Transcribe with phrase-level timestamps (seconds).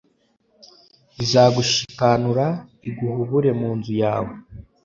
[1.23, 2.45] izagushikanura,
[2.89, 4.33] iguhubure mu nzu yawe